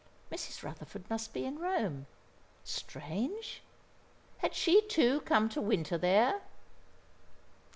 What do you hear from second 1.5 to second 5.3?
Rome. Strange! Had she, too,